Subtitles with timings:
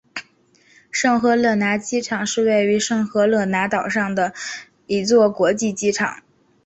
[0.89, 4.33] 圣赫勒拿机场是位于圣赫勒拿岛上的
[4.87, 6.23] 一座国际机场。